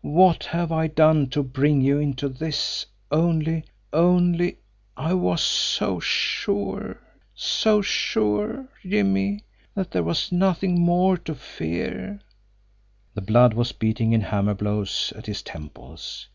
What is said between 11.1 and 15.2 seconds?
to fear!" The blood was beating in hammer blows